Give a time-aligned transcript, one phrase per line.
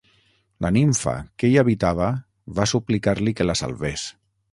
[0.65, 1.11] La nimfa
[1.43, 2.07] que hi habitava
[2.61, 4.07] va suplicar-li que la salvés.